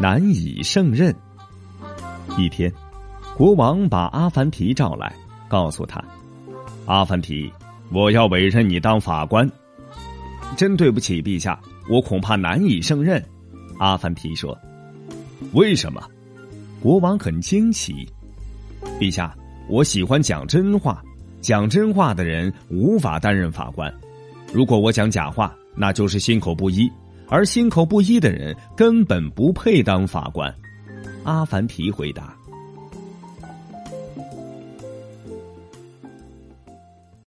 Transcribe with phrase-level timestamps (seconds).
[0.00, 1.14] 难以胜任。
[2.36, 2.72] 一天，
[3.36, 5.14] 国王把阿凡提召来，
[5.48, 6.02] 告诉他
[6.84, 7.50] ：“阿凡提，
[7.90, 9.50] 我要委任你当法官。”
[10.56, 13.22] 真对不起，陛下，我恐怕难以胜任。”
[13.78, 14.56] 阿凡提说。
[15.52, 16.02] “为什么？”
[16.80, 18.06] 国王很惊奇。
[19.00, 19.34] “陛下，
[19.68, 21.02] 我喜欢讲真话，
[21.40, 23.92] 讲真话的人无法担任法官。
[24.52, 26.90] 如果我讲假话，那就是心口不一，
[27.28, 30.54] 而心口不一的人根本不配当法官。”
[31.24, 32.36] 阿凡提回答。